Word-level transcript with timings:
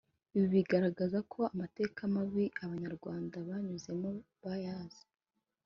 Ibi 0.35 0.47
bigaragaza 0.55 1.19
ko 1.31 1.39
amateka 1.53 1.99
mabi 2.15 2.45
Abanyarwanda 2.63 3.35
banyuzemo 3.47 4.09
bayazi 4.43 5.03